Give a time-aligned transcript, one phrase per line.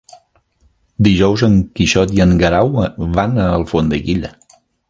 [1.07, 2.75] Dijous en Quixot i en Guerau
[3.19, 4.37] van a Alfondeguilla.